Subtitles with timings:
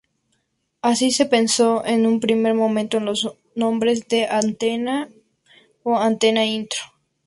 [0.89, 5.13] Así, se pensó en un primer momento en los nombres de "Antena.Nter"
[5.83, 6.79] o "Antena.Intro".